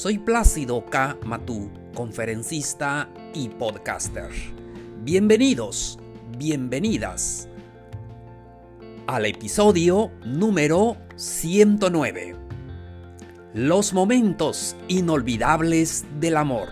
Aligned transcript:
Soy 0.00 0.16
Plácido 0.16 0.82
K. 0.86 1.18
Matú, 1.26 1.70
conferencista 1.94 3.10
y 3.34 3.50
podcaster. 3.50 4.30
Bienvenidos, 5.02 5.98
bienvenidas 6.38 7.50
al 9.06 9.26
episodio 9.26 10.10
número 10.24 10.96
109. 11.16 12.34
Los 13.52 13.92
momentos 13.92 14.74
inolvidables 14.88 16.06
del 16.18 16.38
amor. 16.38 16.70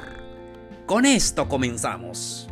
Con 0.86 1.04
esto 1.04 1.50
comenzamos. 1.50 2.48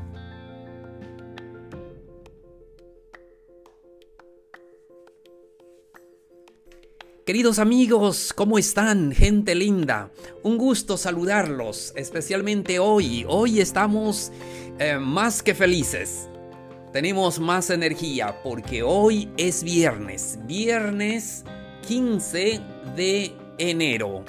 Queridos 7.27 7.59
amigos, 7.59 8.33
¿cómo 8.33 8.57
están? 8.57 9.11
Gente 9.11 9.57
linda. 9.57 10.13
Un 10.45 10.57
gusto 10.57 10.96
saludarlos, 10.96 11.93
especialmente 11.96 12.79
hoy. 12.79 13.27
Hoy 13.29 13.59
estamos 13.59 14.30
eh, 14.79 14.96
más 15.01 15.43
que 15.43 15.52
felices. 15.52 16.29
Tenemos 16.93 17.41
más 17.41 17.71
energía 17.71 18.41
porque 18.45 18.85
hoy 18.85 19.29
es 19.37 19.65
viernes, 19.65 20.38
viernes 20.47 21.45
15 21.88 22.60
de 22.95 23.32
enero. 23.59 24.24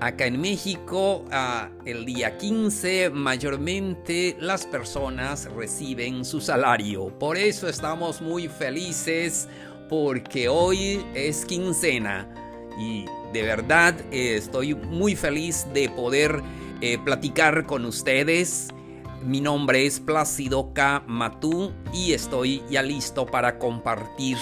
Acá 0.00 0.24
en 0.24 0.40
México, 0.40 1.26
ah, 1.30 1.68
el 1.84 2.06
día 2.06 2.38
15, 2.38 3.10
mayormente 3.10 4.38
las 4.40 4.64
personas 4.64 5.50
reciben 5.54 6.24
su 6.24 6.40
salario. 6.40 7.16
Por 7.18 7.36
eso 7.36 7.68
estamos 7.68 8.22
muy 8.22 8.48
felices 8.48 9.48
porque 9.92 10.48
hoy 10.48 11.04
es 11.14 11.44
quincena 11.44 12.26
y 12.78 13.04
de 13.34 13.42
verdad 13.42 13.94
eh, 14.10 14.36
estoy 14.36 14.74
muy 14.74 15.14
feliz 15.14 15.66
de 15.74 15.90
poder 15.90 16.40
eh, 16.80 16.96
platicar 17.04 17.66
con 17.66 17.84
ustedes. 17.84 18.68
Mi 19.22 19.42
nombre 19.42 19.84
es 19.84 20.00
Plácido 20.00 20.72
K. 20.72 21.04
Matú 21.06 21.74
y 21.92 22.14
estoy 22.14 22.62
ya 22.70 22.82
listo 22.82 23.26
para 23.26 23.58
compartir 23.58 24.38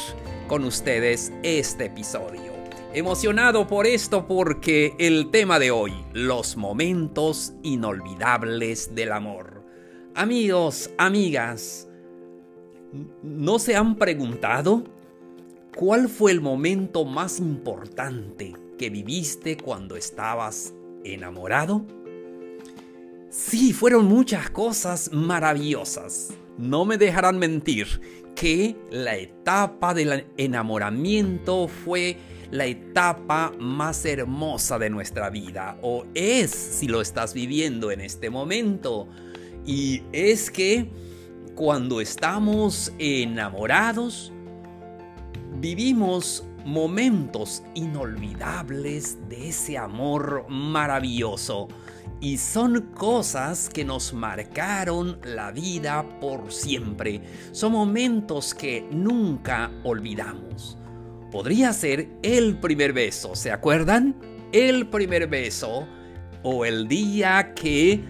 con 0.47 0.63
ustedes 0.63 1.33
este 1.43 1.87
episodio. 1.87 2.53
Emocionado 2.95 3.67
por 3.67 3.89
esto 3.89 4.29
porque 4.29 4.95
el 5.01 5.33
tema 5.33 5.59
de 5.59 5.73
hoy, 5.73 5.93
los 6.13 6.57
momentos 6.57 7.55
inolvidables 7.65 8.95
del 8.95 9.11
amor. 9.11 9.65
Amigos, 10.15 10.93
amigas, 10.97 11.89
¿no 13.25 13.59
se 13.59 13.75
han 13.75 13.97
preguntado 13.97 15.00
¿Cuál 15.75 16.09
fue 16.09 16.33
el 16.33 16.41
momento 16.41 17.05
más 17.05 17.39
importante 17.39 18.55
que 18.77 18.91
viviste 18.91 19.57
cuando 19.57 19.97
estabas 19.97 20.75
enamorado? 21.05 21.87
Sí, 23.31 23.73
fueron 23.73 24.07
muchas 24.07 24.51
cosas 24.51 25.11
maravillosas. 25.13 26.35
No 26.59 26.85
me 26.85 26.99
dejarán 26.99 27.39
mentir 27.39 28.01
que 28.35 28.77
la 28.91 29.17
etapa 29.17 29.95
del 29.95 30.27
enamoramiento 30.37 31.69
fue 31.69 32.19
la 32.51 32.67
etapa 32.67 33.53
más 33.61 34.05
hermosa 34.05 34.77
de 34.77 34.91
nuestra 34.91 35.31
vida, 35.31 35.79
o 35.83 36.05
es 36.15 36.51
si 36.51 36.89
lo 36.89 37.01
estás 37.01 37.33
viviendo 37.33 37.93
en 37.93 38.01
este 38.01 38.29
momento. 38.29 39.07
Y 39.65 40.03
es 40.13 40.51
que 40.51 40.91
cuando 41.55 42.01
estamos 42.01 42.93
enamorados, 42.99 44.33
vivimos 45.61 46.43
momentos 46.65 47.63
inolvidables 47.75 49.19
de 49.29 49.51
ese 49.51 49.77
amor 49.77 50.47
maravilloso 50.49 51.69
y 52.19 52.39
son 52.39 52.93
cosas 52.95 53.69
que 53.69 53.85
nos 53.85 54.15
marcaron 54.15 55.19
la 55.23 55.53
vida 55.53 56.07
por 56.21 56.51
siempre. 56.51 57.21
Son 57.53 57.73
momentos 57.73 58.55
que 58.55 58.87
nunca 58.91 59.71
olvidamos. 59.85 60.79
Podría 61.31 61.73
ser 61.75 62.09
el 62.23 62.57
primer 62.59 62.95
beso, 62.95 63.35
¿se 63.35 63.53
acuerdan? 63.53 64.17
El 64.53 64.89
primer 64.89 65.29
beso 65.29 65.87
o 66.43 66.65
el 66.65 66.89
día 66.89 67.53
que 67.55 68.03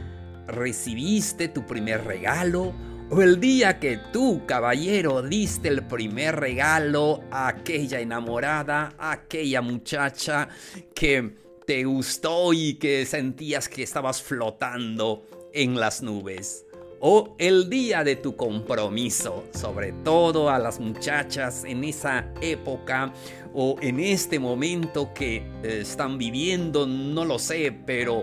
recibiste 0.46 1.48
tu 1.48 1.66
primer 1.66 2.04
regalo 2.04 2.72
o 3.10 3.22
el 3.22 3.40
día 3.40 3.80
que 3.80 3.98
tú, 4.12 4.42
caballero, 4.46 5.20
diste 5.22 5.68
el 5.68 5.84
primer 5.84 6.36
regalo 6.36 7.22
a 7.32 7.48
aquella 7.48 7.98
enamorada, 7.98 8.94
a 8.98 9.12
aquella 9.12 9.60
muchacha 9.62 10.48
que 10.94 11.34
te 11.66 11.84
gustó 11.84 12.52
y 12.52 12.74
que 12.74 13.04
sentías 13.06 13.68
que 13.68 13.82
estabas 13.82 14.22
flotando 14.22 15.24
en 15.52 15.78
las 15.78 16.02
nubes. 16.02 16.64
O 17.00 17.34
el 17.38 17.68
día 17.68 18.04
de 18.04 18.14
tu 18.14 18.36
compromiso, 18.36 19.44
sobre 19.54 19.92
todo 19.92 20.48
a 20.48 20.58
las 20.60 20.78
muchachas 20.78 21.64
en 21.64 21.82
esa 21.82 22.32
época 22.40 23.12
o 23.54 23.74
en 23.80 23.98
este 23.98 24.38
momento 24.38 25.12
que 25.14 25.36
eh, 25.64 25.80
están 25.80 26.16
viviendo, 26.16 26.86
no 26.86 27.24
lo 27.24 27.38
sé, 27.38 27.72
pero 27.84 28.22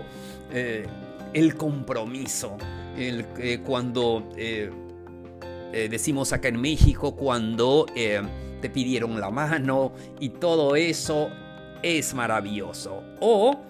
eh, 0.50 0.86
el 1.34 1.56
compromiso 1.56 2.56
eh, 3.00 3.60
cuando 3.64 4.28
eh, 4.36 4.70
eh, 5.72 5.88
decimos 5.88 6.32
acá 6.32 6.48
en 6.48 6.60
México, 6.60 7.14
cuando 7.14 7.86
te 7.94 8.70
pidieron 8.70 9.20
la 9.20 9.30
mano 9.30 9.92
y 10.18 10.30
todo 10.30 10.74
eso 10.74 11.30
es 11.82 12.12
maravilloso. 12.12 13.02
O 13.20 13.60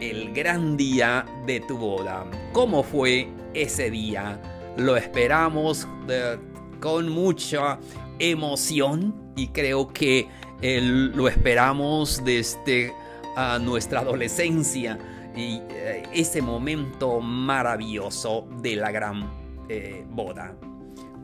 el 0.00 0.32
gran 0.32 0.76
día 0.76 1.26
de 1.46 1.60
tu 1.60 1.76
boda. 1.76 2.24
¿Cómo 2.52 2.84
fue 2.84 3.28
ese 3.54 3.90
día? 3.90 4.40
Lo 4.76 4.96
esperamos 4.96 5.88
con 6.80 7.08
mucha 7.08 7.80
emoción 8.20 9.32
y 9.36 9.48
creo 9.48 9.88
que 9.92 10.28
lo 10.60 11.26
esperamos 11.26 12.22
desde 12.24 12.92
ah, 13.36 13.58
nuestra 13.60 14.00
adolescencia 14.00 14.98
y 15.36 15.60
eh, 15.70 16.02
ese 16.12 16.42
momento 16.42 17.20
maravilloso 17.20 18.46
de 18.60 18.76
la 18.76 18.90
gran 18.90 19.30
eh, 19.68 20.04
boda. 20.08 20.56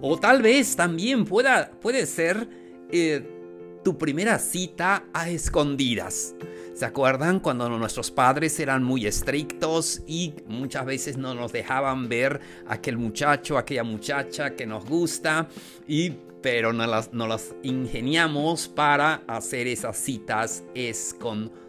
O 0.00 0.19
tal 0.19 0.42
vez 0.42 0.76
también 0.76 1.24
pueda, 1.24 1.70
puede 1.80 2.06
ser 2.06 2.48
eh, 2.91 3.80
tu 3.84 3.98
primera 3.98 4.38
cita 4.38 5.04
a 5.12 5.28
escondidas. 5.28 6.34
¿Se 6.74 6.84
acuerdan 6.84 7.41
cuando 7.41 7.68
nuestros 7.68 8.12
padres 8.12 8.60
eran 8.60 8.84
muy 8.84 9.06
estrictos 9.06 10.02
y 10.06 10.34
muchas 10.47 10.86
veces 10.86 11.16
no 11.16 11.34
nos 11.34 11.52
dejaban 11.52 12.08
ver 12.08 12.41
aquel 12.68 12.97
muchacho, 12.97 13.58
aquella 13.58 13.82
muchacha 13.82 14.54
que 14.54 14.66
nos 14.66 14.84
gusta 14.84 15.48
y 15.88 16.12
pero 16.41 16.72
no 16.72 16.86
las, 16.86 17.12
no 17.12 17.26
las 17.26 17.52
ingeniamos 17.64 18.68
para 18.68 19.22
hacer 19.26 19.66
esas 19.66 19.97
citas 19.97 20.62
escondidas? 20.77 21.67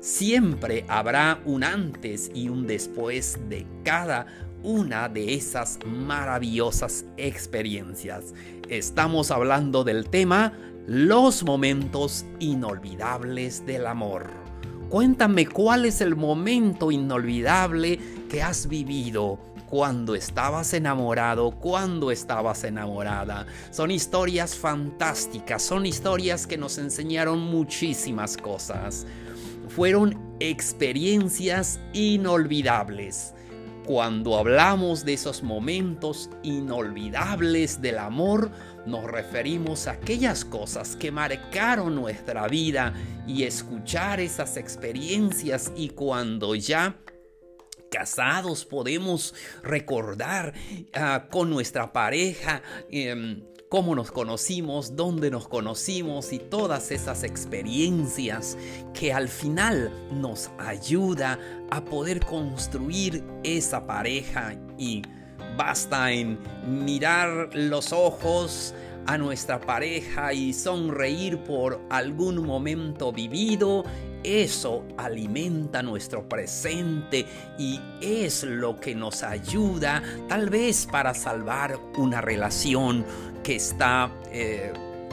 Siempre 0.00 0.84
habrá 0.88 1.40
un 1.44 1.64
antes 1.64 2.30
y 2.34 2.48
un 2.48 2.66
después 2.66 3.38
de 3.48 3.66
cada 3.84 4.26
una 4.62 5.08
de 5.08 5.34
esas 5.34 5.78
maravillosas 5.86 7.04
experiencias. 7.16 8.34
Estamos 8.68 9.30
hablando 9.30 9.84
del 9.84 10.08
tema 10.08 10.52
los 10.86 11.44
momentos 11.44 12.24
inolvidables 12.38 13.64
del 13.66 13.86
amor. 13.86 14.30
Cuéntame 14.88 15.46
cuál 15.46 15.84
es 15.84 16.00
el 16.00 16.16
momento 16.16 16.90
inolvidable 16.90 17.98
que 18.30 18.42
has 18.42 18.68
vivido 18.68 19.38
cuando 19.68 20.14
estabas 20.14 20.72
enamorado, 20.74 21.50
cuando 21.52 22.10
estabas 22.10 22.64
enamorada. 22.64 23.46
Son 23.70 23.90
historias 23.90 24.56
fantásticas, 24.56 25.62
son 25.62 25.86
historias 25.86 26.46
que 26.46 26.58
nos 26.58 26.78
enseñaron 26.78 27.40
muchísimas 27.40 28.36
cosas 28.36 29.06
fueron 29.68 30.18
experiencias 30.40 31.78
inolvidables. 31.92 33.34
Cuando 33.86 34.36
hablamos 34.36 35.04
de 35.04 35.14
esos 35.14 35.42
momentos 35.42 36.28
inolvidables 36.42 37.80
del 37.80 37.98
amor, 37.98 38.50
nos 38.86 39.04
referimos 39.04 39.86
a 39.86 39.92
aquellas 39.92 40.44
cosas 40.44 40.96
que 40.96 41.10
marcaron 41.10 41.94
nuestra 41.94 42.48
vida 42.48 42.92
y 43.26 43.44
escuchar 43.44 44.20
esas 44.20 44.56
experiencias 44.56 45.72
y 45.76 45.90
cuando 45.90 46.54
ya 46.54 46.96
casados 47.90 48.64
podemos 48.64 49.34
recordar 49.62 50.54
ah, 50.94 51.26
con 51.30 51.50
nuestra 51.50 51.92
pareja 51.92 52.62
em, 52.90 53.42
cómo 53.68 53.94
nos 53.94 54.10
conocimos, 54.10 54.96
dónde 54.96 55.30
nos 55.30 55.46
conocimos 55.48 56.32
y 56.32 56.38
todas 56.38 56.90
esas 56.90 57.22
experiencias 57.22 58.56
que 58.94 59.12
al 59.12 59.28
final 59.28 59.92
nos 60.10 60.50
ayuda 60.58 61.38
a 61.70 61.84
poder 61.84 62.20
construir 62.24 63.22
esa 63.42 63.86
pareja. 63.86 64.54
Y 64.78 65.02
basta 65.56 66.12
en 66.12 66.38
mirar 66.66 67.50
los 67.52 67.92
ojos 67.92 68.74
a 69.08 69.16
nuestra 69.16 69.58
pareja 69.58 70.34
y 70.34 70.52
sonreír 70.52 71.38
por 71.38 71.80
algún 71.88 72.46
momento 72.46 73.10
vivido 73.10 73.82
eso 74.22 74.84
alimenta 74.98 75.82
nuestro 75.82 76.28
presente 76.28 77.24
y 77.56 77.80
es 78.02 78.42
lo 78.42 78.78
que 78.78 78.94
nos 78.94 79.22
ayuda 79.22 80.02
tal 80.28 80.50
vez 80.50 80.86
para 80.86 81.14
salvar 81.14 81.78
una 81.96 82.20
relación 82.20 83.06
que 83.42 83.56
está 83.56 84.10
eh, 84.30 84.72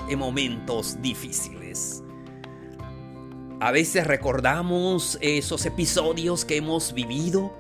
en 0.10 0.20
momentos 0.20 1.02
difíciles. 1.02 2.04
A 3.62 3.72
veces 3.72 4.06
recordamos 4.06 5.18
esos 5.22 5.66
episodios 5.66 6.44
que 6.44 6.58
hemos 6.58 6.94
vivido 6.94 7.54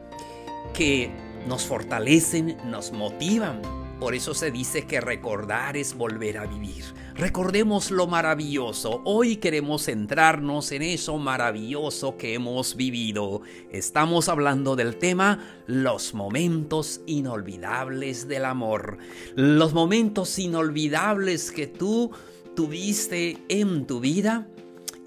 que 0.73 1.09
nos 1.47 1.63
fortalecen, 1.63 2.57
nos 2.65 2.91
motivan 2.91 3.84
por 4.05 4.13
eso 4.13 4.35
se 4.35 4.51
dice 4.51 4.85
que 4.85 5.01
recordar 5.01 5.75
es 5.75 5.97
volver 5.97 6.37
a 6.37 6.45
vivir. 6.45 6.83
Recordemos 7.15 7.89
lo 7.89 8.05
maravilloso. 8.05 9.01
Hoy 9.03 9.37
queremos 9.37 9.85
centrarnos 9.85 10.71
en 10.73 10.83
eso 10.83 11.17
maravilloso 11.17 12.15
que 12.15 12.35
hemos 12.35 12.75
vivido. 12.75 13.41
Estamos 13.71 14.29
hablando 14.29 14.75
del 14.75 14.97
tema 14.97 15.63
los 15.65 16.13
momentos 16.13 17.01
inolvidables 17.07 18.27
del 18.27 18.45
amor. 18.45 18.99
Los 19.33 19.73
momentos 19.73 20.37
inolvidables 20.37 21.49
que 21.49 21.65
tú 21.65 22.11
tuviste 22.55 23.39
en 23.49 23.87
tu 23.87 24.01
vida. 24.01 24.47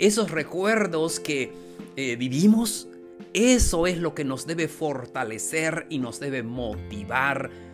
Esos 0.01 0.33
recuerdos 0.33 1.21
que 1.21 1.53
eh, 1.95 2.17
vivimos. 2.17 2.89
Eso 3.33 3.87
es 3.87 3.99
lo 3.99 4.17
que 4.17 4.25
nos 4.25 4.45
debe 4.45 4.67
fortalecer 4.67 5.87
y 5.89 5.99
nos 5.99 6.19
debe 6.19 6.43
motivar 6.43 7.68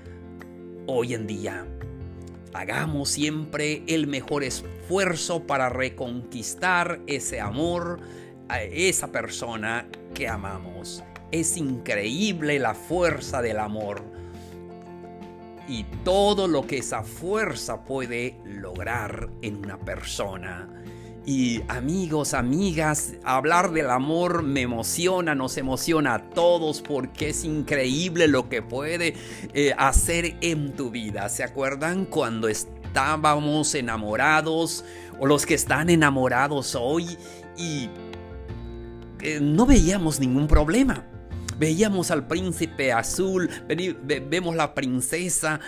hoy 0.87 1.15
en 1.15 1.27
día. 1.27 1.67
Hagamos 2.53 3.11
siempre 3.11 3.83
el 3.87 4.07
mejor 4.07 4.45
esfuerzo 4.45 5.47
para 5.47 5.69
reconquistar 5.69 7.01
ese 7.07 7.41
amor 7.41 8.01
a 8.49 8.63
esa 8.63 9.11
persona 9.11 9.89
que 10.15 10.29
amamos. 10.29 11.03
Es 11.33 11.57
increíble 11.57 12.59
la 12.59 12.75
fuerza 12.75 13.43
del 13.43 13.59
amor 13.59 14.03
y 15.67 15.85
todo 16.05 16.47
lo 16.47 16.67
que 16.67 16.79
esa 16.79 17.03
fuerza 17.03 17.85
puede 17.85 18.39
lograr 18.45 19.31
en 19.43 19.57
una 19.57 19.79
persona. 19.79 20.74
Y 21.27 21.63
amigos, 21.69 22.35
amigas, 22.35 23.15
hablar 23.25 23.73
del 23.73 23.89
amor 23.89 24.43
me 24.43 24.61
emociona, 24.61 25.35
nos 25.35 25.57
emociona 25.57 26.17
a 26.17 26.31
todos 26.31 26.83
porque 26.83 27.31
es 27.31 27.45
increíble 27.45 28.29
lo 28.29 28.51
que 28.51 28.61
puede 28.61 29.15
eh, 29.55 29.73
hacer 29.79 30.37
en 30.43 30.75
tu 30.75 30.91
vida. 30.91 31.31
¿Se 31.31 31.43
acuerdan 31.43 32.05
cuando 32.05 32.47
estábamos 32.47 33.75
enamorados 33.75 34.85
o 35.19 35.27
los 35.27 35.47
que 35.47 35.55
están 35.55 35.89
enamorados 35.89 36.77
hoy 36.79 37.17
y 37.57 37.89
eh, 39.23 39.39
no 39.41 39.65
veíamos 39.65 40.21
ningún 40.21 40.47
problema? 40.47 41.07
Veíamos 41.59 42.11
al 42.11 42.27
príncipe 42.27 42.93
azul, 42.93 43.49
vemos 44.29 44.57
la 44.57 44.75
princesa 44.75 45.59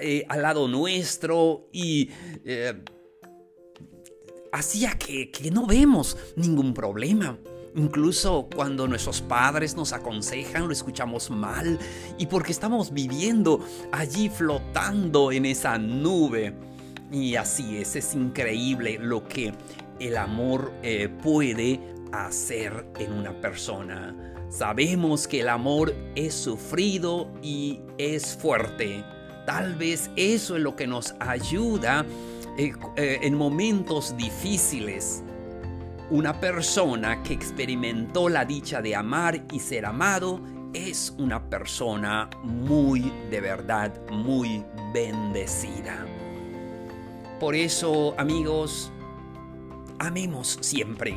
eh, 0.00 0.24
al 0.28 0.42
lado 0.42 0.68
nuestro 0.68 1.68
y 1.72 2.10
hacía 4.52 4.98
que, 4.98 5.30
no 5.52 5.66
vemos 5.66 6.16
ningún 6.36 6.74
problema. 6.74 7.38
Incluso 7.76 8.48
cuando 8.54 8.88
nuestros 8.88 9.20
padres 9.20 9.76
nos 9.76 9.92
aconsejan, 9.92 10.66
lo 10.66 10.72
escuchamos 10.72 11.30
mal 11.30 11.78
y 12.18 12.26
porque 12.26 12.50
estamos 12.50 12.92
viviendo 12.92 13.64
allí 13.92 14.28
flotando 14.28 15.30
en 15.30 15.46
esa 15.46 15.78
nube. 15.78 16.52
Y 17.12 17.36
así 17.36 17.78
es, 17.78 17.94
es 17.96 18.14
increíble 18.14 18.98
lo 19.00 19.26
que 19.26 19.52
el 20.00 20.16
amor 20.16 20.72
eh, 20.82 21.08
puede 21.22 21.80
hacer 22.12 22.86
en 22.98 23.12
una 23.12 23.40
persona. 23.40 24.16
Sabemos 24.48 25.28
que 25.28 25.40
el 25.40 25.48
amor 25.48 25.94
es 26.16 26.34
sufrido 26.34 27.30
y 27.40 27.80
es 27.98 28.36
fuerte. 28.36 29.04
Tal 29.46 29.76
vez 29.76 30.10
eso 30.16 30.56
es 30.56 30.62
lo 30.62 30.74
que 30.74 30.88
nos 30.88 31.14
ayuda 31.20 32.04
eh, 32.60 32.74
eh, 32.96 33.20
en 33.22 33.38
momentos 33.38 34.14
difíciles, 34.18 35.22
una 36.10 36.38
persona 36.38 37.22
que 37.22 37.32
experimentó 37.32 38.28
la 38.28 38.44
dicha 38.44 38.82
de 38.82 38.94
amar 38.94 39.46
y 39.50 39.60
ser 39.60 39.86
amado 39.86 40.42
es 40.74 41.14
una 41.16 41.48
persona 41.48 42.28
muy 42.42 43.10
de 43.30 43.40
verdad, 43.40 43.94
muy 44.10 44.62
bendecida. 44.92 46.04
Por 47.40 47.54
eso, 47.54 48.14
amigos, 48.18 48.92
amemos 49.98 50.58
siempre. 50.60 51.16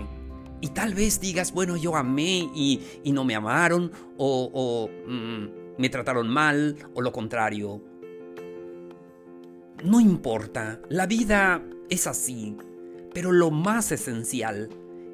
Y 0.61 0.69
tal 0.69 0.93
vez 0.93 1.19
digas, 1.19 1.51
bueno, 1.51 1.75
yo 1.75 1.97
amé 1.97 2.49
y, 2.55 2.79
no 3.03 3.25
me 3.25 3.35
amaron, 3.35 3.91
o, 4.17 4.89
mm, 5.07 5.47
me 5.77 5.89
trataron 5.89 6.29
mal, 6.29 6.77
o 6.93 7.01
lo 7.01 7.11
contrario. 7.11 7.92
No 9.83 9.99
importa, 9.99 10.79
la 10.89 11.05
vida 11.05 11.61
es 11.89 12.07
así, 12.07 12.55
pero 13.13 13.33
lo 13.33 13.51
más 13.51 13.91
esencial 13.91 14.69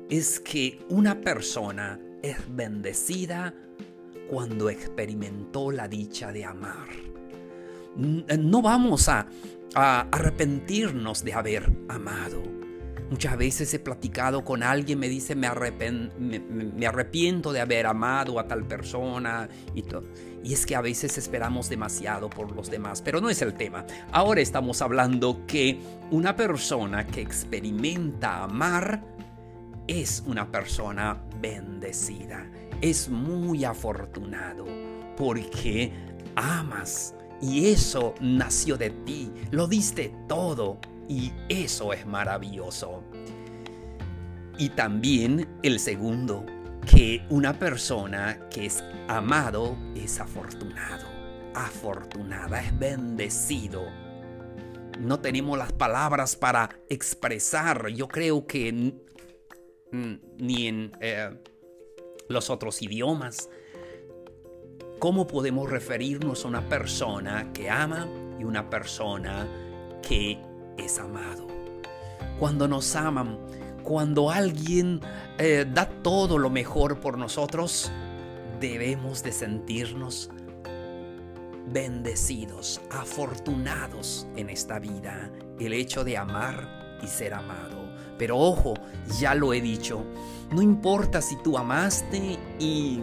es 0.09 0.39
que 0.39 0.79
una 0.89 1.21
persona 1.21 1.99
es 2.21 2.37
bendecida 2.55 3.53
cuando 4.29 4.69
experimentó 4.69 5.71
la 5.71 5.87
dicha 5.87 6.31
de 6.31 6.45
amar. 6.45 6.87
No 7.95 8.61
vamos 8.61 9.09
a, 9.09 9.27
arrepentirnos 9.75 11.23
de 11.23 11.33
haber 11.33 11.71
amado. 11.89 12.58
Muchas 13.09 13.37
veces 13.37 13.73
he 13.73 13.79
platicado 13.79 14.45
con 14.45 14.61
alguien, 14.61 14.99
me 14.99 15.09
dice, 15.09 15.35
me, 15.35 15.47
arrepiento 15.47 17.51
de 17.51 17.59
haber 17.59 17.87
amado 17.87 18.39
a 18.39 18.47
tal 18.47 18.65
persona 18.65 19.49
y 19.73 19.81
todo. 19.81 20.03
Y 20.43 20.53
es 20.53 20.63
que 20.65 20.75
a 20.75 20.81
veces 20.81 21.17
esperamos 21.17 21.69
demasiado 21.69 22.29
por 22.29 22.55
los 22.55 22.69
demás, 22.69 23.01
pero 23.01 23.19
no 23.19 23.29
es 23.29 23.41
el 23.41 23.55
tema. 23.55 23.85
Ahora 24.11 24.41
estamos 24.41 24.83
hablando 24.83 25.45
que 25.47 25.79
una 26.11 26.35
persona 26.35 27.07
que 27.07 27.21
experimenta 27.21 28.43
amar 28.43 29.03
es 29.87 30.23
una 30.27 30.51
persona 30.51 31.19
bendecida, 31.41 32.47
es 32.79 33.09
muy 33.09 33.65
afortunado 33.65 34.67
porque 35.17 35.91
amas 36.35 37.15
y 37.41 37.69
eso 37.69 38.13
nació 38.21 38.77
de 38.77 38.91
ti, 38.91 39.31
lo 39.49 39.67
diste 39.67 40.13
todo 40.27 40.79
y 41.09 41.33
eso 41.49 41.91
es 41.91 42.05
maravilloso. 42.05 43.03
Y 44.57 44.69
también 44.69 45.59
el 45.63 45.79
segundo, 45.79 46.45
que 46.89 47.25
una 47.29 47.57
persona 47.57 48.47
que 48.49 48.67
es 48.67 48.83
amado 49.07 49.75
es 49.95 50.19
afortunado, 50.19 51.07
afortunada, 51.55 52.61
es 52.61 52.77
bendecido. 52.77 53.81
No 54.99 55.19
tenemos 55.19 55.57
las 55.57 55.73
palabras 55.73 56.35
para 56.35 56.69
expresar, 56.89 57.87
yo 57.87 58.07
creo 58.07 58.45
que 58.45 58.93
ni 59.91 60.67
en 60.67 60.91
eh, 61.01 61.31
los 62.27 62.49
otros 62.49 62.81
idiomas, 62.81 63.49
cómo 64.99 65.25
podemos 65.25 65.69
referirnos 65.69 66.45
a 66.45 66.49
una 66.49 66.69
persona 66.69 67.51
que 67.53 67.69
ama 67.69 68.07
y 68.39 68.43
una 68.43 68.69
persona 68.69 69.47
que 70.01 70.37
es 70.79 70.99
amado. 70.99 71.47
Cuando 72.37 72.67
nos 72.67 72.95
aman, 72.95 73.37
cuando 73.83 74.29
alguien 74.29 75.01
eh, 75.37 75.65
da 75.71 75.87
todo 75.87 76.37
lo 76.37 76.49
mejor 76.49 76.99
por 76.99 77.17
nosotros, 77.17 77.91
debemos 78.59 79.23
de 79.23 79.31
sentirnos 79.31 80.29
bendecidos, 81.71 82.81
afortunados 82.91 84.27
en 84.35 84.49
esta 84.49 84.79
vida, 84.79 85.31
el 85.59 85.73
hecho 85.73 86.03
de 86.03 86.17
amar 86.17 86.97
y 87.01 87.07
ser 87.07 87.33
amado. 87.33 87.89
Pero 88.17 88.37
ojo, 88.37 88.73
ya 89.19 89.33
lo 89.33 89.53
he 89.53 89.61
dicho, 89.61 90.03
no 90.51 90.61
importa 90.61 91.21
si 91.21 91.35
tú 91.37 91.57
amaste 91.57 92.37
y 92.59 93.01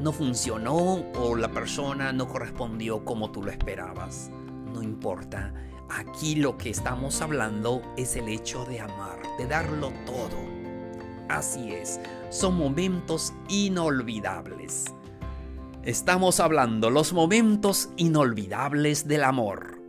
no 0.00 0.12
funcionó 0.12 1.04
o 1.14 1.36
la 1.36 1.50
persona 1.50 2.12
no 2.12 2.28
correspondió 2.28 3.04
como 3.04 3.30
tú 3.30 3.42
lo 3.42 3.50
esperabas. 3.50 4.30
No 4.72 4.82
importa. 4.82 5.52
Aquí 5.90 6.36
lo 6.36 6.56
que 6.56 6.70
estamos 6.70 7.20
hablando 7.20 7.82
es 7.96 8.14
el 8.14 8.28
hecho 8.28 8.64
de 8.64 8.80
amar, 8.80 9.20
de 9.38 9.46
darlo 9.46 9.92
todo. 10.06 10.38
Así 11.28 11.72
es, 11.72 12.00
son 12.30 12.56
momentos 12.56 13.32
inolvidables. 13.48 14.84
Estamos 15.82 16.38
hablando 16.38 16.90
los 16.90 17.12
momentos 17.12 17.88
inolvidables 17.96 19.08
del 19.08 19.24
amor. 19.24 19.80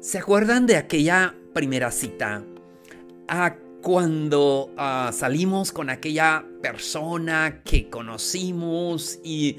¿Se 0.00 0.18
acuerdan 0.18 0.66
de 0.66 0.76
aquella 0.76 1.34
primera 1.54 1.90
cita? 1.90 2.44
A 3.28 3.56
cuando 3.82 4.72
ah, 4.76 5.10
salimos 5.14 5.72
con 5.72 5.88
aquella 5.88 6.44
persona 6.60 7.62
que 7.64 7.88
conocimos 7.88 9.20
y 9.22 9.58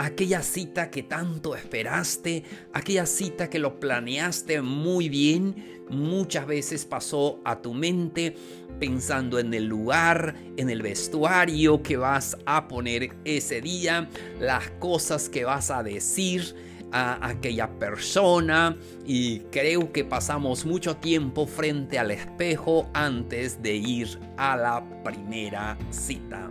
aquella 0.00 0.42
cita 0.42 0.90
que 0.90 1.02
tanto 1.02 1.54
esperaste, 1.54 2.42
aquella 2.72 3.04
cita 3.04 3.50
que 3.50 3.58
lo 3.58 3.78
planeaste 3.78 4.62
muy 4.62 5.10
bien, 5.10 5.84
muchas 5.90 6.46
veces 6.46 6.86
pasó 6.86 7.38
a 7.44 7.60
tu 7.60 7.74
mente 7.74 8.34
pensando 8.78 9.38
en 9.38 9.52
el 9.52 9.66
lugar, 9.66 10.34
en 10.56 10.70
el 10.70 10.80
vestuario 10.80 11.82
que 11.82 11.98
vas 11.98 12.38
a 12.46 12.66
poner 12.66 13.14
ese 13.26 13.60
día, 13.60 14.08
las 14.40 14.70
cosas 14.78 15.28
que 15.28 15.44
vas 15.44 15.70
a 15.70 15.82
decir 15.82 16.54
a 16.92 17.28
aquella 17.28 17.68
persona 17.78 18.76
y 19.04 19.40
creo 19.52 19.92
que 19.92 20.04
pasamos 20.04 20.64
mucho 20.64 20.96
tiempo 20.96 21.46
frente 21.46 21.98
al 21.98 22.10
espejo 22.10 22.88
antes 22.94 23.62
de 23.62 23.76
ir 23.76 24.18
a 24.38 24.56
la 24.56 25.02
primera 25.04 25.76
cita. 25.90 26.48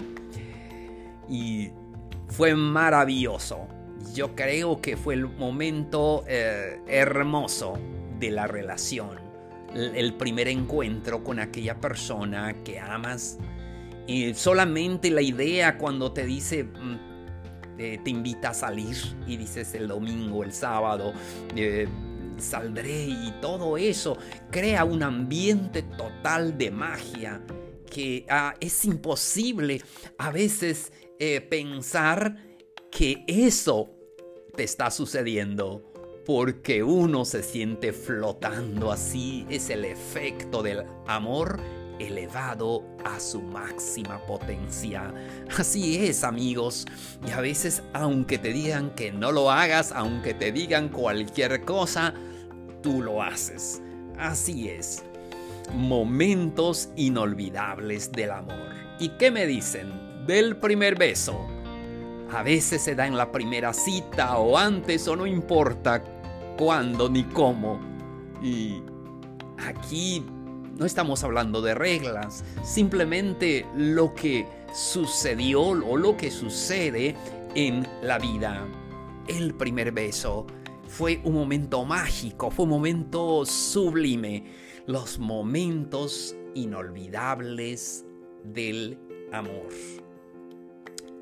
Y 1.27 1.69
fue 2.29 2.55
maravilloso. 2.55 3.67
Yo 4.13 4.35
creo 4.35 4.81
que 4.81 4.97
fue 4.97 5.15
el 5.15 5.27
momento 5.27 6.23
eh, 6.27 6.79
hermoso 6.87 7.77
de 8.19 8.31
la 8.31 8.47
relación 8.47 9.29
el 9.73 10.13
primer 10.15 10.47
encuentro 10.47 11.23
con 11.23 11.39
aquella 11.39 11.79
persona 11.79 12.55
que 12.63 12.79
amas. 12.79 13.37
Y 14.07 14.33
solamente 14.33 15.11
la 15.11 15.21
idea 15.21 15.77
cuando 15.77 16.11
te 16.11 16.25
dice, 16.25 16.63
mm, 16.63 17.09
te 17.77 18.09
invita 18.09 18.49
a 18.49 18.53
salir 18.53 18.97
y 19.25 19.37
dices 19.37 19.73
el 19.73 19.87
domingo, 19.87 20.43
el 20.43 20.51
sábado, 20.51 21.13
eh, 21.55 21.87
saldré 22.37 23.05
y 23.05 23.33
todo 23.41 23.77
eso, 23.77 24.17
crea 24.49 24.83
un 24.83 25.03
ambiente 25.03 25.83
total 25.83 26.57
de 26.57 26.71
magia 26.71 27.41
que 27.89 28.25
ah, 28.29 28.53
es 28.59 28.85
imposible 28.85 29.81
a 30.17 30.31
veces 30.31 30.91
eh, 31.19 31.41
pensar 31.41 32.37
que 32.89 33.25
eso 33.27 33.89
te 34.55 34.63
está 34.63 34.89
sucediendo 34.89 35.83
porque 36.25 36.81
uno 36.81 37.25
se 37.25 37.43
siente 37.43 37.91
flotando 37.91 38.91
así. 38.91 39.45
Es 39.49 39.69
el 39.69 39.83
efecto 39.83 40.63
del 40.63 40.85
amor 41.07 41.59
elevado 41.99 42.85
a 43.03 43.19
su 43.19 43.41
máxima 43.41 44.25
potencia. 44.25 45.13
Así 45.57 46.07
es, 46.07 46.23
amigos. 46.23 46.85
Y 47.27 47.31
a 47.31 47.41
veces, 47.41 47.83
aunque 47.93 48.37
te 48.37 48.53
digan 48.53 48.95
que 48.95 49.11
no 49.11 49.31
lo 49.31 49.51
hagas, 49.51 49.91
aunque 49.91 50.33
te 50.33 50.51
digan 50.51 50.89
cualquier 50.89 51.65
cosa, 51.65 52.13
tú 52.81 53.01
lo 53.01 53.21
haces. 53.21 53.81
Así 54.17 54.69
es. 54.69 55.03
Momentos 55.73 56.89
inolvidables 56.95 58.11
del 58.11 58.31
amor. 58.31 58.69
¿Y 58.99 59.09
qué 59.17 59.31
me 59.31 59.45
dicen 59.45 60.08
del 60.25 60.57
primer 60.57 60.97
beso? 60.97 61.47
A 62.31 62.43
veces 62.43 62.83
se 62.83 62.95
da 62.95 63.07
en 63.07 63.17
la 63.17 63.31
primera 63.31 63.73
cita 63.73 64.37
o 64.37 64.57
antes 64.57 65.07
o 65.07 65.15
no 65.15 65.25
importa 65.25 66.03
cuándo 66.57 67.09
ni 67.09 67.23
cómo. 67.23 67.79
Y 68.41 68.81
aquí 69.57 70.23
no 70.77 70.85
estamos 70.85 71.23
hablando 71.23 71.61
de 71.61 71.73
reglas, 71.73 72.43
simplemente 72.63 73.65
lo 73.75 74.13
que 74.13 74.47
sucedió 74.73 75.61
o 75.61 75.97
lo 75.97 76.15
que 76.15 76.31
sucede 76.31 77.15
en 77.55 77.87
la 78.01 78.19
vida. 78.19 78.65
El 79.27 79.53
primer 79.55 79.91
beso 79.91 80.47
fue 80.87 81.21
un 81.23 81.33
momento 81.33 81.83
mágico, 81.85 82.49
fue 82.49 82.63
un 82.63 82.71
momento 82.71 83.45
sublime, 83.45 84.45
los 84.87 85.19
momentos 85.19 86.35
inolvidables 86.55 88.05
del 88.43 88.97
amor. 89.31 89.67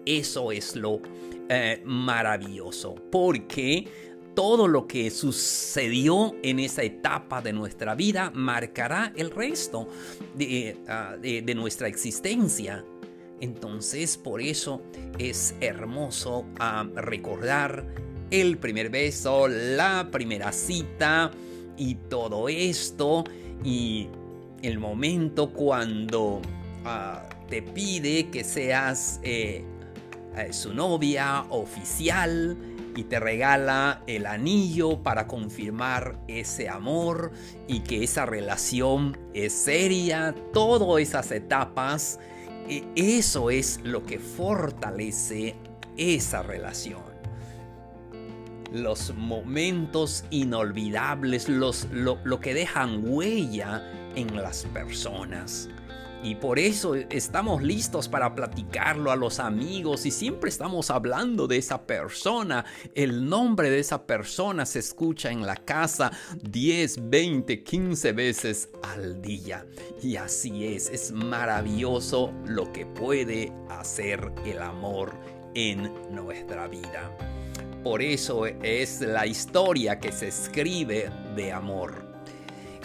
Eso 0.08 0.54
es 0.54 0.74
lo 0.78 1.02
eh, 1.50 1.82
maravilloso, 1.84 2.96
porque 3.12 3.86
todo 4.34 4.70
lo 4.70 4.88
que 4.88 5.10
sucedió 5.10 6.34
en 6.44 6.60
esa 6.60 6.84
etapa 6.84 7.42
de 7.42 7.52
nuestra 7.52 7.94
vida 7.94 8.32
marcará 8.34 9.12
el 9.18 9.32
resto 9.32 9.90
de, 10.34 10.78
ah, 10.88 11.18
nuestra 11.56 11.90
existencia. 11.90 12.86
Entonces, 13.42 14.18
por 14.18 14.40
eso 14.42 14.82
es 15.20 15.56
hermoso 15.60 16.46
ah, 16.58 16.88
recordar 16.96 17.86
el 18.32 18.58
primer 18.60 18.90
beso, 18.90 19.50
la 19.50 20.08
primera 20.10 20.54
cita 20.54 21.32
y 21.76 21.96
todo 21.96 22.48
esto 22.48 23.26
y 23.62 24.08
el 24.62 24.80
momento 24.80 25.52
cuando 25.52 26.42
ah, 26.86 27.28
te 27.50 27.62
pide 27.62 28.30
que 28.30 28.44
seas 28.46 29.20
eh, 29.24 29.64
eh, 30.38 30.54
su 30.54 30.74
novia 30.74 31.46
oficial 31.50 32.58
y 32.96 33.04
te 33.04 33.20
regala 33.20 34.02
el 34.08 34.26
anillo 34.26 35.04
para 35.04 35.28
confirmar 35.28 36.20
ese 36.28 36.68
amor 36.68 37.32
y 37.68 37.82
que 37.82 38.04
esa 38.04 38.26
relación 38.26 39.18
es 39.34 39.54
seria, 39.54 40.34
todas 40.54 41.02
esas 41.02 41.32
etapas, 41.32 42.20
e, 42.68 42.84
eso 42.96 43.50
es 43.50 43.80
lo 43.84 44.04
que 44.04 44.20
fortalece 44.20 45.56
esa 45.96 46.42
relación. 46.42 47.02
Los 48.72 49.14
momentos 49.16 50.26
inolvidables, 50.30 51.50
lo, 51.50 51.72
lo 51.92 52.40
que 52.40 52.54
dejan 52.54 53.04
huella 53.08 53.84
en 54.16 54.36
las 54.36 54.66
personas. 54.66 55.70
Y 56.28 56.36
por 56.36 56.60
eso 56.60 56.94
estamos 56.94 57.64
listos 57.64 58.10
para 58.10 58.36
platicarlo 58.36 59.12
a 59.12 59.16
los 59.16 59.40
amigos 59.40 60.06
y 60.06 60.12
siempre 60.12 60.50
estamos 60.50 60.92
hablando 60.92 61.48
de 61.48 61.56
esa 61.56 61.88
persona. 61.88 62.66
El 62.94 63.30
nombre 63.30 63.70
de 63.70 63.80
esa 63.80 64.06
persona 64.06 64.66
se 64.66 64.80
escucha 64.80 65.32
en 65.32 65.46
la 65.46 65.56
casa 65.56 66.12
10, 66.42 67.10
20, 67.10 67.64
15 67.64 68.12
veces 68.12 68.70
al 68.84 69.22
día. 69.22 69.66
Y 70.04 70.18
así 70.18 70.66
es, 70.66 70.90
es 70.90 71.14
maravilloso 71.14 72.34
lo 72.46 72.74
que 72.74 72.86
puede 72.86 73.54
hacer 73.70 74.34
el 74.44 74.62
amor 74.62 75.14
en 75.56 75.90
nuestra 76.14 76.68
vida. 76.68 77.10
Por 77.86 78.02
eso 78.02 78.46
es 78.46 79.00
la 79.00 79.26
historia 79.26 79.98
que 79.98 80.12
se 80.12 80.28
escribe 80.28 81.10
de 81.38 81.54
amor. 81.54 82.07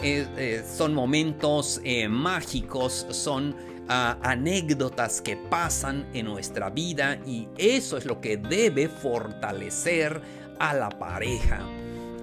Eh, 0.05 0.65
son 0.67 0.93
momentos 0.93 1.79
eh, 1.85 2.09
mágicos, 2.09 3.07
son 3.11 3.55
ah, 3.87 4.17
anécdotas 4.21 5.21
que 5.21 5.37
pasan 5.37 6.05
en 6.13 6.25
nuestra 6.25 6.69
vida 6.69 7.19
y 7.25 7.47
eso 7.57 7.95
es 7.95 8.05
lo 8.05 8.19
que 8.19 8.35
debe 8.35 8.89
fortalecer 8.89 10.21
a 10.59 10.73
la 10.73 10.89
pareja, 10.89 11.61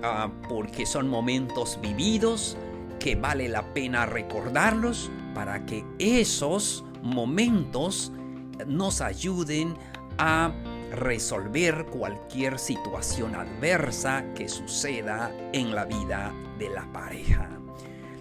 ah, 0.02 0.30
porque 0.46 0.84
son 0.84 1.08
momentos 1.08 1.78
vividos 1.80 2.58
que 2.98 3.16
vale 3.16 3.48
la 3.48 3.62
pena 3.72 4.04
recordarlos 4.04 5.10
para 5.34 5.64
que 5.64 5.82
esos 5.98 6.84
momentos 7.02 8.12
nos 8.66 9.00
ayuden 9.00 9.74
a 10.18 10.52
resolver 10.92 11.86
cualquier 11.86 12.58
situación 12.58 13.34
adversa 13.34 14.22
que 14.34 14.50
suceda 14.50 15.32
en 15.54 15.74
la 15.74 15.86
vida 15.86 16.30
de 16.58 16.68
la 16.68 16.84
pareja. 16.92 17.48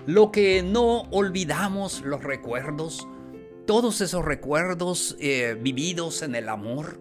Lo 0.05 0.31
que 0.31 0.63
no 0.63 1.01
olvidamos, 1.11 2.01
los 2.01 2.23
recuerdos, 2.23 3.07
todos 3.65 4.01
esos 4.01 4.25
recuerdos 4.25 5.15
eh, 5.19 5.57
vividos 5.59 6.21
en 6.21 6.35
el 6.35 6.49
amor, 6.49 6.99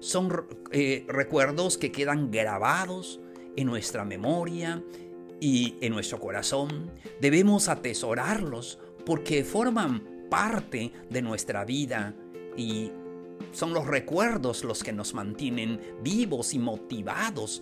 son 0.00 0.46
eh, 0.70 1.04
recuerdos 1.08 1.76
que 1.76 1.90
quedan 1.92 2.30
grabados 2.30 3.20
en 3.56 3.66
nuestra 3.66 4.04
memoria 4.04 4.82
y 5.40 5.76
en 5.80 5.92
nuestro 5.92 6.20
corazón. 6.20 6.92
Debemos 7.20 7.68
atesorarlos 7.68 8.78
porque 9.04 9.44
forman 9.44 10.26
parte 10.30 10.92
de 11.10 11.22
nuestra 11.22 11.64
vida 11.64 12.14
y 12.56 12.92
son 13.52 13.74
los 13.74 13.86
recuerdos 13.86 14.64
los 14.64 14.82
que 14.82 14.92
nos 14.92 15.14
mantienen 15.14 15.80
vivos 16.02 16.54
y 16.54 16.58
motivados 16.58 17.60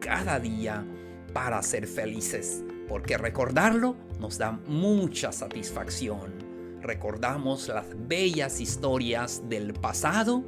cada 0.00 0.38
día 0.38 0.84
para 1.32 1.62
ser 1.62 1.86
felices 1.86 2.62
porque 2.88 3.18
recordarlo 3.18 3.96
nos 4.20 4.38
da 4.38 4.52
mucha 4.52 5.32
satisfacción. 5.32 6.32
Recordamos 6.82 7.68
las 7.68 7.86
bellas 7.96 8.60
historias 8.60 9.42
del 9.48 9.72
pasado 9.72 10.44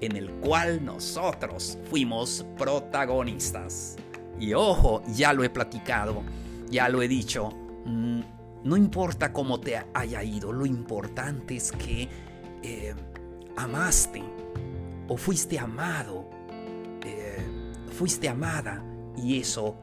en 0.00 0.16
el 0.16 0.30
cual 0.40 0.84
nosotros 0.84 1.78
fuimos 1.90 2.44
protagonistas. 2.56 3.96
Y 4.40 4.54
ojo, 4.54 5.02
ya 5.14 5.32
lo 5.32 5.42
he 5.42 5.50
platicado, 5.50 6.22
ya 6.70 6.88
lo 6.88 7.02
he 7.02 7.08
dicho, 7.08 7.50
mm, 7.84 8.20
no 8.64 8.76
importa 8.76 9.32
cómo 9.32 9.60
te 9.60 9.82
haya 9.94 10.22
ido, 10.22 10.52
lo 10.52 10.66
importante 10.66 11.56
es 11.56 11.72
que 11.72 12.08
eh, 12.62 12.94
amaste, 13.56 14.22
o 15.08 15.16
fuiste 15.16 15.58
amado, 15.58 16.28
eh, 17.04 17.38
fuiste 17.92 18.28
amada 18.28 18.84
y 19.16 19.40
eso 19.40 19.76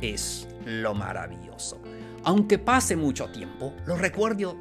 es 0.00 0.48
lo 0.64 0.94
maravilloso. 0.94 1.80
Aunque 2.24 2.58
pase 2.58 2.96
mucho 2.96 3.26
tiempo, 3.30 3.74
los, 3.86 4.00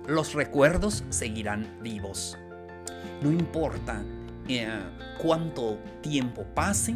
los 0.08 0.34
recuerdos 0.34 1.04
seguirán 1.10 1.80
vivos. 1.82 2.38
No 3.22 3.32
importa 3.32 4.04
eh, 4.48 4.70
cuánto 5.22 5.80
tiempo 6.02 6.46
pase, 6.54 6.96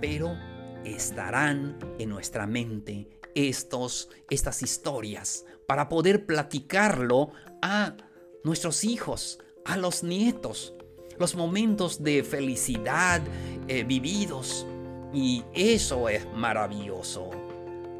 pero 0.00 0.36
estarán 0.84 1.76
en 1.98 2.08
nuestra 2.08 2.46
mente 2.46 3.08
estos, 3.34 4.08
estas 4.28 4.62
historias 4.62 5.44
para 5.66 5.88
poder 5.88 6.26
platicarlo 6.26 7.30
a 7.62 7.94
nuestros 8.42 8.82
hijos, 8.84 9.38
a 9.64 9.76
los 9.76 10.02
nietos, 10.02 10.74
los 11.18 11.36
momentos 11.36 12.02
de 12.02 12.24
felicidad 12.24 13.20
eh, 13.68 13.84
vividos. 13.84 14.66
Y 15.12 15.44
eso 15.54 16.08
es 16.08 16.26
maravilloso. 16.34 17.30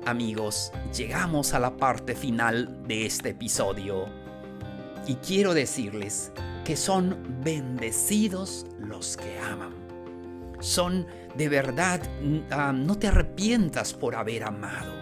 Amigos, 0.07 0.73
llegamos 0.97 1.53
a 1.53 1.59
la 1.59 1.77
parte 1.77 2.15
final 2.15 2.83
de 2.87 3.05
este 3.05 3.31
episodio. 3.31 4.07
Y 5.07 5.17
quiero 5.17 5.53
decirles 5.53 6.33
que 6.65 6.75
son 6.75 7.19
bendecidos 7.45 8.67
los 8.79 9.19
que 9.19 9.39
aman. 9.41 9.75
Son 10.61 11.07
de 11.37 11.49
verdad, 11.51 12.01
ah, 12.51 12.73
no 12.73 12.99
te 12.99 13.09
arrepientas 13.09 13.93
por 13.93 14.15
haber 14.15 14.45
amado. 14.45 14.93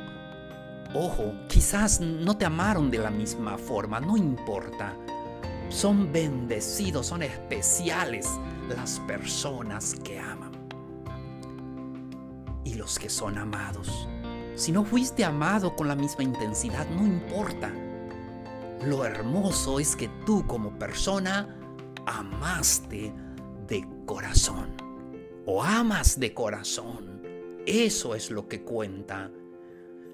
Ojo, 0.95 1.33
quizás 1.49 2.01
no 2.01 2.37
te 2.37 2.45
amaron 2.45 2.91
de 2.91 2.99
la 2.99 3.11
misma 3.11 3.57
forma, 3.57 4.01
no 4.01 4.17
importa. 4.17 4.97
Son 5.69 6.13
bendecidos, 6.13 7.07
son 7.07 7.23
especiales 7.23 8.29
las 8.75 8.99
personas 9.01 9.95
que 10.03 10.19
aman. 10.19 10.53
Y 12.65 12.75
los 12.75 12.99
que 12.99 13.09
son 13.09 13.39
amados. 13.39 14.09
Si 14.59 14.73
no 14.73 14.85
fuiste 14.85 15.25
amado 15.25 15.77
con 15.77 15.87
la 15.87 15.95
misma 15.95 16.25
intensidad, 16.25 16.91
no 16.91 17.07
importa. 17.07 17.73
Lo 18.85 19.05
hermoso 19.05 19.79
es 19.79 19.95
que 19.95 20.11
tú 20.27 20.45
como 20.49 20.77
persona 20.77 21.57
amaste 22.07 23.15
de 23.69 23.87
corazón. 24.05 24.75
O 25.47 25.63
amas 25.63 26.19
de 26.19 26.35
corazón. 26.35 27.23
Eso 27.67 28.17
es 28.17 28.33
lo 28.33 28.49
que 28.49 28.63
cuenta 28.63 29.31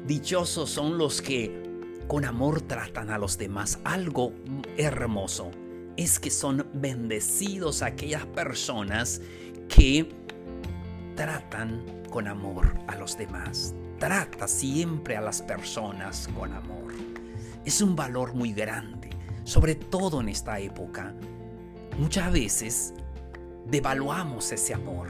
Dichosos 0.06 0.70
son 0.70 0.98
los 0.98 1.20
que 1.20 1.66
con 2.06 2.24
amor 2.24 2.60
tratan 2.62 3.10
a 3.10 3.18
los 3.18 3.38
demás. 3.38 3.80
Algo 3.84 4.32
hermoso 4.76 5.50
es 5.96 6.20
que 6.20 6.30
son 6.30 6.66
bendecidos 6.74 7.82
aquellas 7.82 8.24
personas 8.26 9.20
que 9.68 10.08
tratan 11.16 11.84
con 12.10 12.28
amor 12.28 12.74
a 12.86 12.96
los 12.96 13.16
demás. 13.18 13.74
Trata 13.98 14.46
siempre 14.46 15.16
a 15.16 15.20
las 15.20 15.42
personas 15.42 16.28
con 16.38 16.52
amor. 16.52 16.92
Es 17.64 17.80
un 17.80 17.96
valor 17.96 18.34
muy 18.34 18.52
grande, 18.52 19.10
sobre 19.44 19.74
todo 19.74 20.20
en 20.20 20.28
esta 20.28 20.60
época. 20.60 21.14
Muchas 21.98 22.30
veces 22.30 22.94
devaluamos 23.66 24.52
ese 24.52 24.74
amor, 24.74 25.08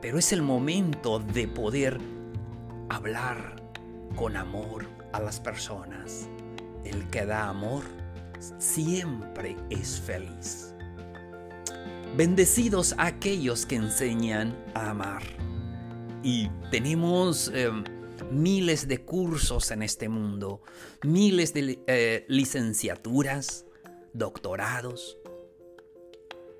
pero 0.00 0.18
es 0.18 0.32
el 0.32 0.42
momento 0.42 1.18
de 1.18 1.48
poder 1.48 1.98
hablar 2.88 3.56
con 4.16 4.36
amor 4.36 4.86
a 5.12 5.20
las 5.20 5.40
personas. 5.40 6.28
El 6.84 7.08
que 7.08 7.26
da 7.26 7.48
amor 7.48 7.82
siempre 8.58 9.56
es 9.70 10.00
feliz. 10.00 10.74
Bendecidos 12.16 12.94
aquellos 12.98 13.66
que 13.66 13.76
enseñan 13.76 14.56
a 14.74 14.90
amar. 14.90 15.22
Y 16.22 16.48
tenemos 16.70 17.50
em, 17.54 17.84
miles 18.30 18.88
de 18.88 19.04
cursos 19.04 19.70
en 19.70 19.82
este 19.82 20.08
mundo, 20.08 20.62
miles 21.04 21.54
de 21.54 21.78
eh, 21.86 22.24
licenciaturas, 22.28 23.66
doctorados, 24.12 25.18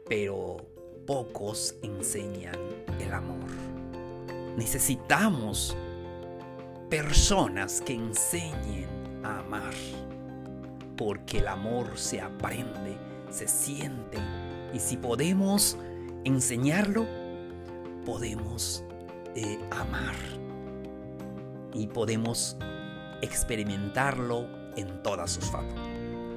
pero 0.09 0.78
pocos 1.09 1.75
enseñan 1.81 2.55
el 3.01 3.15
amor. 3.15 3.49
Necesitamos 4.59 5.75
personas 6.91 7.81
que 7.81 7.95
enseñen 7.95 9.25
a 9.25 9.39
amar, 9.39 9.73
porque 10.99 11.39
el 11.39 11.49
amor 11.49 11.93
se 11.97 12.21
aprende, 12.21 12.99
se 13.31 13.49
siente 13.49 14.19
y 14.75 14.79
si 14.79 14.99
podemos 14.99 15.79
enseñarlo, 16.25 17.07
podemos 18.05 18.85
eh, 19.35 19.59
amar 19.71 20.15
y 21.73 21.87
podemos 21.87 22.59
experimentarlo 23.23 24.47
en 24.77 25.03
todas 25.03 25.31
sus 25.31 25.51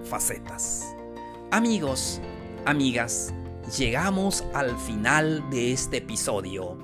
facetas. 0.05 0.95
Amigos, 1.51 2.21
amigas, 2.65 3.34
llegamos 3.78 4.43
al 4.54 4.78
final 4.78 5.50
de 5.50 5.74
este 5.74 5.97
episodio. 5.97 6.78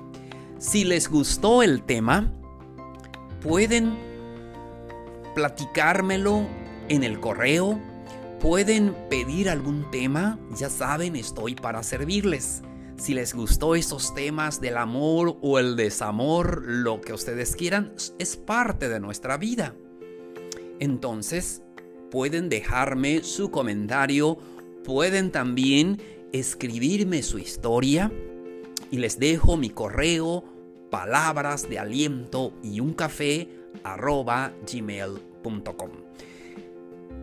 Si 0.58 0.84
les 0.84 1.08
gustó 1.08 1.62
el 1.62 1.82
tema, 1.82 2.32
pueden 3.42 3.96
platicármelo 5.34 6.46
en 6.88 7.04
el 7.04 7.20
correo 7.20 7.78
Pueden 8.40 8.94
pedir 9.10 9.50
algún 9.50 9.90
tema, 9.90 10.38
ya 10.56 10.70
saben, 10.70 11.16
estoy 11.16 11.56
para 11.56 11.82
servirles. 11.82 12.62
Si 12.96 13.12
les 13.12 13.34
gustó 13.34 13.74
estos 13.74 14.14
temas 14.14 14.60
del 14.60 14.76
amor 14.76 15.38
o 15.42 15.58
el 15.58 15.74
desamor, 15.74 16.62
lo 16.64 17.00
que 17.00 17.12
ustedes 17.12 17.56
quieran, 17.56 17.92
es 18.20 18.36
parte 18.36 18.88
de 18.88 19.00
nuestra 19.00 19.38
vida. 19.38 19.74
Entonces, 20.78 21.62
pueden 22.12 22.48
dejarme 22.48 23.24
su 23.24 23.50
comentario, 23.50 24.38
pueden 24.84 25.32
también 25.32 26.00
escribirme 26.32 27.22
su 27.22 27.38
historia 27.38 28.12
y 28.90 28.98
les 28.98 29.18
dejo 29.18 29.56
mi 29.56 29.70
correo 29.70 30.44
palabras 30.90 31.68
de 31.68 31.78
aliento 31.78 32.52
y 32.62 32.80
un 32.80 32.94
café 32.94 33.48
arroba 33.84 34.52
gmail.com. 34.66 35.90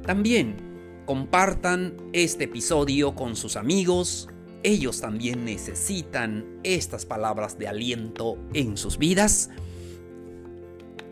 También 0.06 0.76
Compartan 1.06 1.94
este 2.14 2.46
episodio 2.46 3.14
con 3.14 3.36
sus 3.36 3.58
amigos. 3.58 4.28
Ellos 4.64 5.02
también 5.02 5.46
necesitan 5.46 6.60
estas 6.64 7.06
palabras 7.06 7.60
de 7.60 7.68
aliento 7.68 8.40
en 8.56 8.76
sus 8.76 8.98
vidas. 8.98 9.52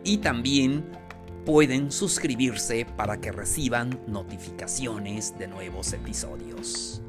Y 0.02 0.16
también 0.16 0.84
pueden 1.46 1.92
suscribirse 1.92 2.86
para 2.96 3.20
que 3.20 3.30
reciban 3.30 4.00
notificaciones 4.08 5.38
de 5.38 5.46
nuevos 5.46 5.92
episodios. 5.92 7.00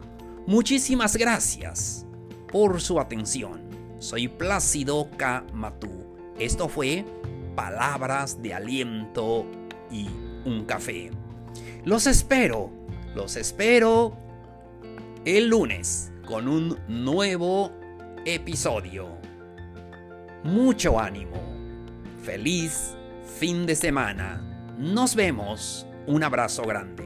Muchísimas 0.47 1.17
gracias 1.17 2.05
por 2.51 2.79
su 2.79 2.99
atención. 2.99 3.62
Soy 3.97 4.27
Plácido 4.27 5.10
K. 5.17 5.43
Matú. 5.53 5.89
Esto 6.38 6.69
fue 6.69 7.03
Palabras 7.55 8.41
de 8.43 8.53
Aliento 8.53 9.47
y 9.89 10.08
un 10.45 10.65
Café. 10.65 11.10
Los 11.84 12.05
espero, 12.05 12.69
los 13.15 13.36
espero 13.38 14.15
el 15.25 15.47
lunes 15.47 16.12
con 16.27 16.47
un 16.47 16.77
nuevo 16.88 17.71
episodio. 18.25 19.17
Mucho 20.43 20.99
ánimo. 20.99 21.38
Feliz 22.21 22.95
fin 23.39 23.65
de 23.65 23.75
semana. 23.75 24.41
Nos 24.77 25.15
vemos. 25.15 25.88
Un 26.05 26.23
abrazo 26.23 26.62
grande. 26.63 27.04